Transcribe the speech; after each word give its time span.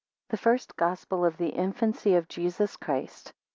]THE 0.31 0.37
FIRST 0.37 0.77
GOSPEL 0.77 1.23
OF 1.23 1.37
THE 1.37 1.49
INFANCY 1.49 2.15
OF 2.15 2.27
JESUS 2.27 2.75
CHRIST. 2.77 3.33